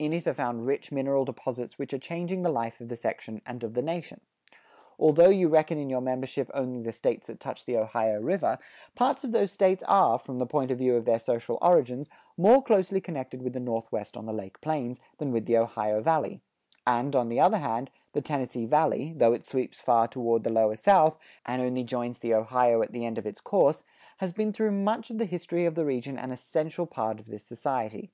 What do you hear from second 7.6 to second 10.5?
the Ohio River, parts of those states are, from the